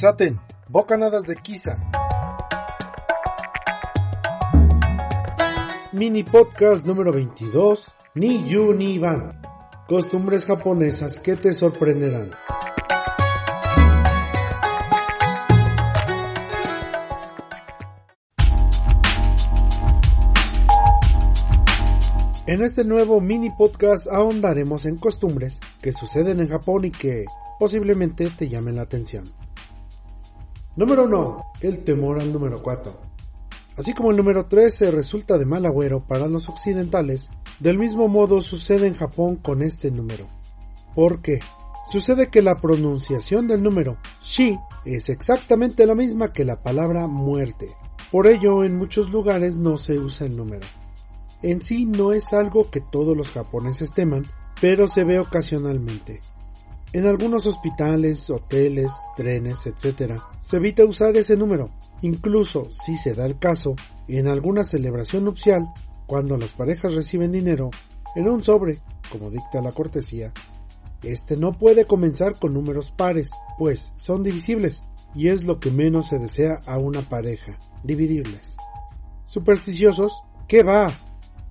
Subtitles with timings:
[0.00, 1.76] Kisaten, bocanadas de Kisa.
[5.92, 9.42] Mini podcast número 22, Ni Yu Ni Ban.
[9.86, 12.30] Costumbres japonesas que te sorprenderán.
[22.46, 27.26] En este nuevo mini podcast ahondaremos en costumbres que suceden en Japón y que
[27.58, 29.24] posiblemente te llamen la atención.
[30.80, 31.44] Número 1.
[31.60, 32.90] El temor al número 4.
[33.76, 38.40] Así como el número 13 resulta de mal agüero para los occidentales, del mismo modo
[38.40, 40.26] sucede en Japón con este número.
[40.94, 41.40] ¿Por qué?
[41.92, 47.68] Sucede que la pronunciación del número shi es exactamente la misma que la palabra muerte.
[48.10, 50.66] Por ello, en muchos lugares no se usa el número.
[51.42, 54.24] En sí no es algo que todos los japoneses teman,
[54.62, 56.20] pero se ve ocasionalmente.
[56.92, 61.70] En algunos hospitales, hoteles, trenes, etc., se evita usar ese número.
[62.02, 63.76] Incluso, si se da el caso,
[64.08, 65.72] en alguna celebración nupcial,
[66.06, 67.70] cuando las parejas reciben dinero
[68.16, 70.32] en un sobre, como dicta la cortesía,
[71.04, 74.82] este no puede comenzar con números pares, pues son divisibles,
[75.14, 78.56] y es lo que menos se desea a una pareja, dividirles.
[79.26, 80.12] Supersticiosos,
[80.48, 80.98] ¿qué va?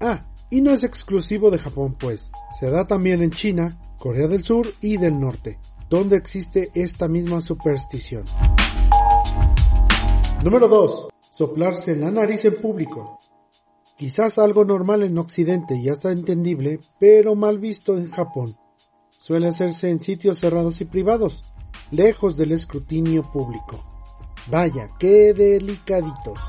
[0.02, 2.30] Ah, y no es exclusivo de Japón, pues,
[2.60, 7.42] se da también en China, Corea del Sur y del Norte, donde existe esta misma
[7.42, 8.24] superstición.
[10.42, 11.10] Número 2.
[11.32, 13.18] Soplarse la nariz en público.
[13.98, 18.56] Quizás algo normal en Occidente y hasta entendible, pero mal visto en Japón.
[19.10, 21.54] Suele hacerse en sitios cerrados y privados,
[21.92, 23.84] lejos del escrutinio público.
[24.48, 26.40] Vaya, qué delicaditos.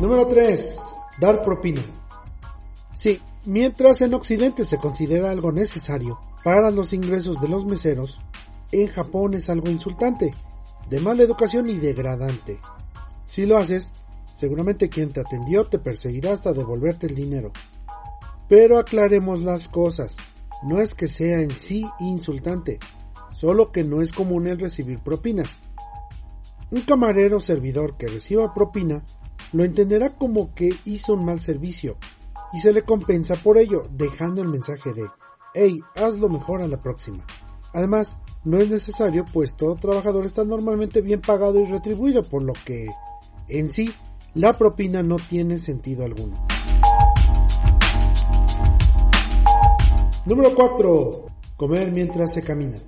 [0.00, 0.80] Número 3.
[1.20, 1.84] Dar propina.
[2.94, 8.20] Sí, mientras en Occidente se considera algo necesario para los ingresos de los meseros,
[8.72, 10.32] en Japón es algo insultante,
[10.88, 12.58] de mala educación y degradante.
[13.26, 13.92] Si lo haces,
[14.32, 17.52] seguramente quien te atendió te perseguirá hasta devolverte el dinero.
[18.48, 20.16] Pero aclaremos las cosas,
[20.62, 22.78] no es que sea en sí insultante,
[23.34, 25.60] solo que no es común el recibir propinas.
[26.70, 29.02] Un camarero servidor que reciba propina
[29.52, 31.96] lo entenderá como que hizo un mal servicio
[32.52, 35.06] y se le compensa por ello, dejando el mensaje de
[35.54, 37.24] hey, hazlo mejor a la próxima.
[37.72, 42.52] Además, no es necesario, pues todo trabajador está normalmente bien pagado y retribuido, por lo
[42.64, 42.88] que,
[43.48, 43.92] en sí,
[44.34, 46.46] la propina no tiene sentido alguno.
[50.26, 51.26] Número 4.
[51.56, 52.78] Comer mientras se camina.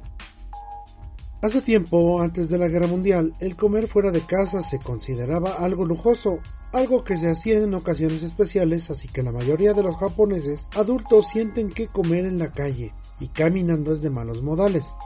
[1.41, 5.85] Hace tiempo, antes de la Guerra Mundial, el comer fuera de casa se consideraba algo
[5.85, 6.39] lujoso,
[6.73, 11.29] algo que se hacía en ocasiones especiales, así que la mayoría de los japoneses adultos
[11.29, 14.97] sienten que comer en la calle y caminando es de malos modales.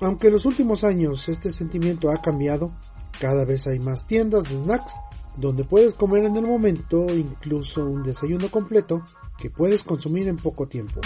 [0.00, 2.72] Aunque en los últimos años este sentimiento ha cambiado,
[3.20, 4.94] cada vez hay más tiendas de snacks
[5.36, 9.02] donde puedes comer en el momento, incluso un desayuno completo
[9.38, 11.00] que puedes consumir en poco tiempo.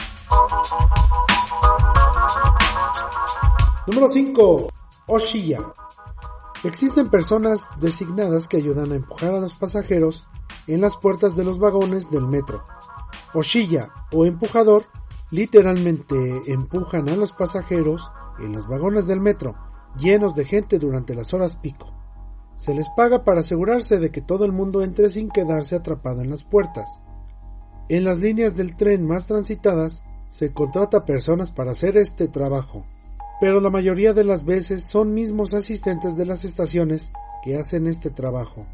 [3.87, 4.69] Número 5.
[5.07, 5.61] Oshiya.
[6.65, 10.29] Existen personas designadas que ayudan a empujar a los pasajeros
[10.67, 12.65] en las puertas de los vagones del metro.
[13.33, 14.85] Oshiya o empujador
[15.31, 18.11] literalmente empujan a los pasajeros
[18.41, 19.55] en los vagones del metro,
[20.01, 21.93] llenos de gente durante las horas pico.
[22.57, 26.31] Se les paga para asegurarse de que todo el mundo entre sin quedarse atrapado en
[26.31, 27.01] las puertas.
[27.89, 32.85] En las líneas del tren más transitadas se contrata personas para hacer este trabajo
[33.41, 37.11] pero la mayoría de las veces son mismos asistentes de las estaciones
[37.43, 38.67] que hacen este trabajo.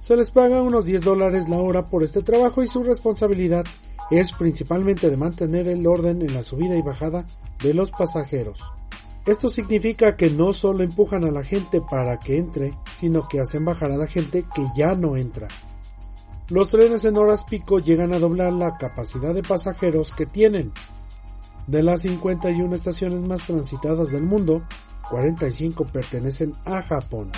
[0.00, 3.64] Se les paga unos 10 dólares la hora por este trabajo y su responsabilidad
[4.10, 7.24] es principalmente de mantener el orden en la subida y bajada
[7.62, 8.60] de los pasajeros.
[9.26, 13.64] Esto significa que no solo empujan a la gente para que entre, sino que hacen
[13.64, 15.48] bajar a la gente que ya no entra.
[16.50, 20.72] Los trenes en horas pico llegan a doblar la capacidad de pasajeros que tienen,
[21.66, 24.62] de las 51 estaciones más transitadas del mundo,
[25.10, 27.30] 45 pertenecen a Japón.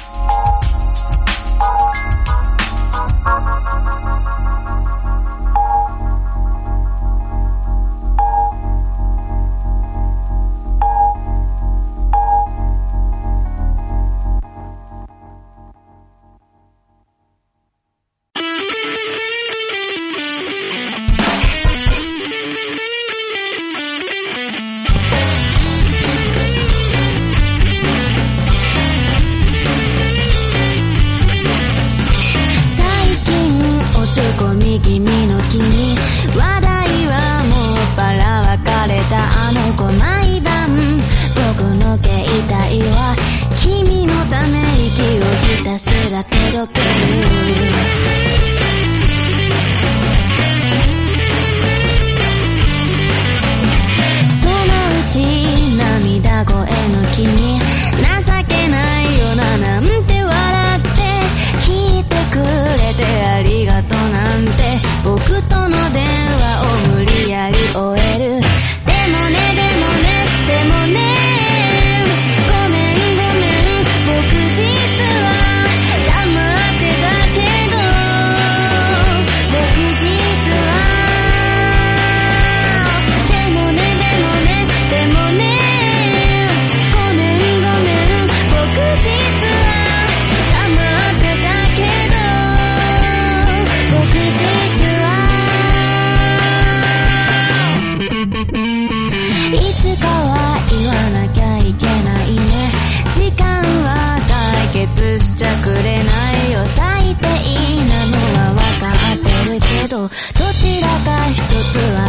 [45.79, 48.26] será todo que
[110.09, 111.37] どちらか一
[111.71, 112.06] つは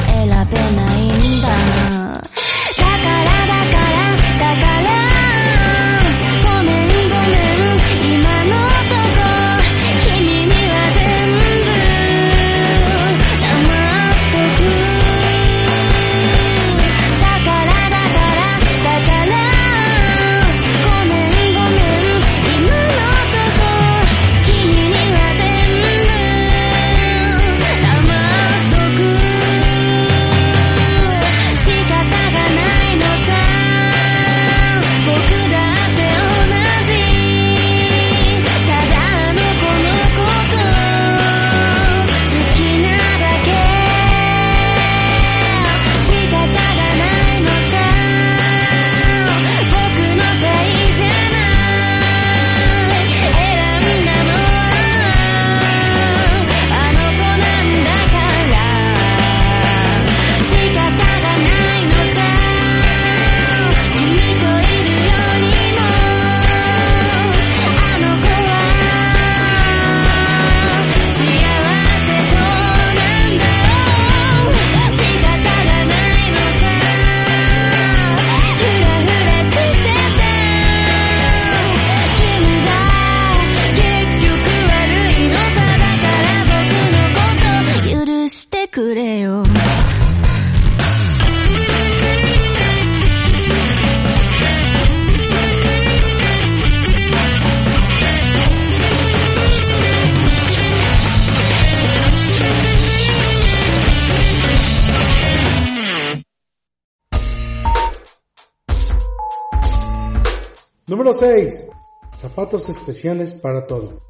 [110.87, 111.68] Número 6.
[112.16, 114.06] Zapatos especiales para todo.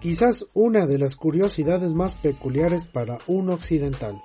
[0.00, 4.22] Quizás una de las curiosidades más peculiares para un occidental.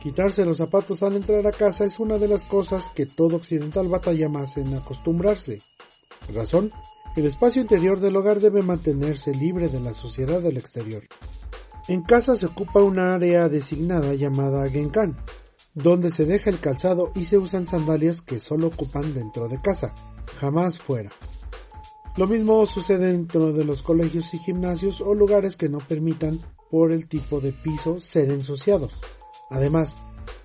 [0.00, 3.88] Quitarse los zapatos al entrar a casa es una de las cosas que todo occidental
[3.88, 5.62] batalla más en acostumbrarse.
[6.32, 6.70] Razón,
[7.16, 11.02] el espacio interior del hogar debe mantenerse libre de la suciedad del exterior.
[11.88, 15.16] En casa se ocupa una área designada llamada Genkan,
[15.74, 19.92] donde se deja el calzado y se usan sandalias que solo ocupan dentro de casa,
[20.38, 21.10] jamás fuera.
[22.20, 26.38] Lo mismo sucede dentro de los colegios y gimnasios o lugares que no permitan,
[26.70, 28.92] por el tipo de piso, ser ensuciados.
[29.48, 29.96] Además,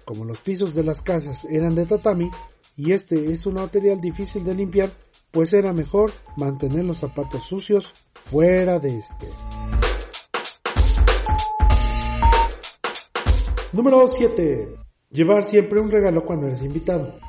[0.06, 2.32] como los pisos de las casas eran de tatami
[2.78, 4.90] y este es un material difícil de limpiar,
[5.32, 9.28] pues era mejor mantener los zapatos sucios fuera de este.
[13.74, 14.76] Número 7.
[15.10, 17.20] Llevar siempre un regalo cuando eres invitado.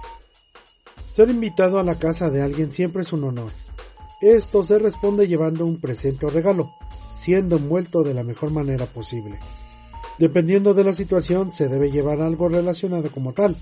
[1.12, 3.50] Ser invitado a la casa de alguien siempre es un honor.
[4.20, 6.74] Esto se responde llevando un presente o regalo,
[7.12, 9.38] siendo envuelto de la mejor manera posible.
[10.18, 13.56] Dependiendo de la situación, se debe llevar algo relacionado como tal.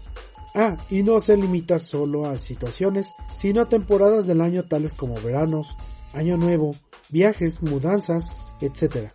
[0.55, 5.15] Ah, y no se limita solo a situaciones, sino a temporadas del año tales como
[5.17, 5.77] veranos,
[6.13, 6.77] año nuevo,
[7.09, 9.11] viajes, mudanzas, etc.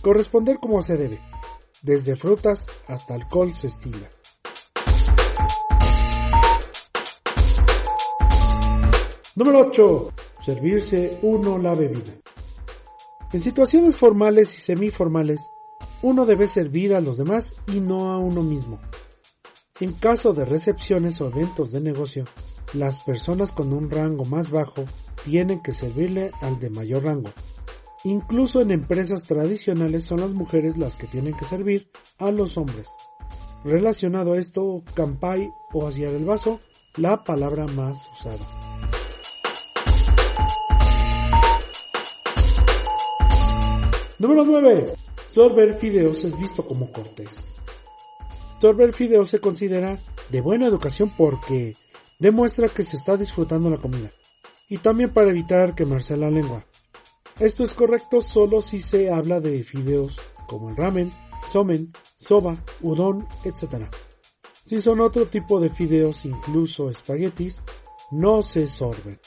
[0.00, 1.20] Corresponder como se debe.
[1.82, 4.08] Desde frutas hasta alcohol se estila.
[9.34, 10.25] Número 8.
[10.46, 12.12] Servirse uno la bebida.
[13.32, 15.40] En situaciones formales y semiformales,
[16.02, 18.78] uno debe servir a los demás y no a uno mismo.
[19.80, 22.26] En caso de recepciones o eventos de negocio,
[22.74, 24.84] las personas con un rango más bajo
[25.24, 27.32] tienen que servirle al de mayor rango.
[28.04, 32.86] Incluso en empresas tradicionales son las mujeres las que tienen que servir a los hombres.
[33.64, 36.60] Relacionado a esto, kampai o vaciar el vaso,
[36.94, 38.75] la palabra más usada.
[44.18, 44.94] Número 9.
[45.30, 47.56] Sorber fideos es visto como cortés.
[48.58, 49.98] Sorber fideos se considera
[50.30, 51.76] de buena educación porque
[52.18, 54.10] demuestra que se está disfrutando la comida
[54.70, 56.64] y también para evitar quemarse la lengua.
[57.38, 60.16] Esto es correcto solo si se habla de fideos
[60.48, 61.12] como el ramen,
[61.52, 63.84] somen, soba, udon, etc.
[64.64, 67.62] Si son otro tipo de fideos, incluso espaguetis,
[68.10, 69.20] no se sorben.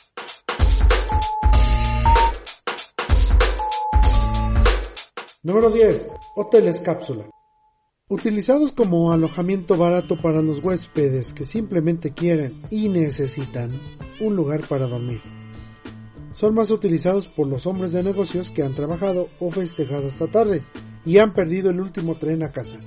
[5.42, 6.12] Número 10.
[6.36, 7.30] Hoteles cápsula.
[8.10, 13.72] Utilizados como alojamiento barato para los huéspedes que simplemente quieren y necesitan
[14.20, 15.22] un lugar para dormir.
[16.34, 20.62] Son más utilizados por los hombres de negocios que han trabajado o festejado esta tarde
[21.06, 22.82] y han perdido el último tren a casa.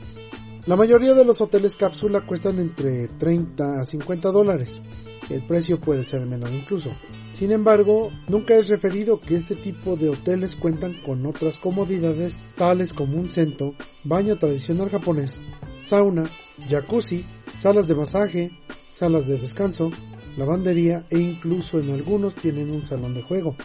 [0.66, 4.82] La mayoría de los hoteles cápsula cuestan entre 30 a 50 dólares.
[5.30, 6.90] El precio puede ser menor incluso.
[7.32, 12.92] Sin embargo, nunca es referido que este tipo de hoteles cuentan con otras comodidades tales
[12.92, 13.74] como un centro,
[14.04, 15.40] baño tradicional japonés,
[15.82, 16.28] sauna,
[16.68, 17.24] jacuzzi,
[17.56, 18.50] salas de masaje,
[18.90, 19.90] salas de descanso,
[20.36, 23.56] lavandería e incluso en algunos tienen un salón de juego.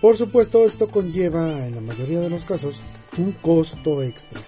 [0.00, 2.78] Por supuesto, esto conlleva en la mayoría de los casos
[3.16, 4.40] un costo extra.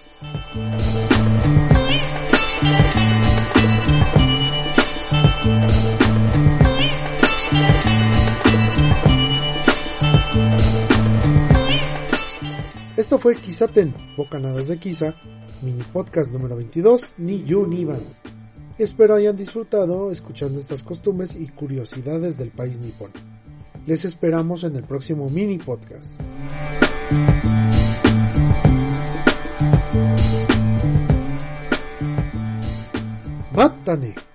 [13.01, 15.15] Esto fue Kisaten, Bocanadas de Kisa,
[15.63, 17.87] mini podcast número 22, ni Yu ni.
[18.77, 23.09] Espero hayan disfrutado escuchando estas costumbres y curiosidades del país nipón.
[23.87, 26.21] Les esperamos en el próximo mini podcast.
[33.55, 34.30] Mátane.